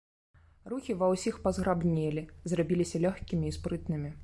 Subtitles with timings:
[0.71, 4.11] Рухі ва ўсіх пазграбнелі, зрабіліся лёгкімі і спрытнымі.